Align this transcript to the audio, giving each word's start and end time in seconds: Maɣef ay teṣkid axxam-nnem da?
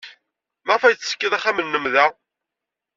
Maɣef 0.65 0.83
ay 0.83 0.95
teṣkid 0.95 1.33
axxam-nnem 1.37 1.85
da? 1.93 2.05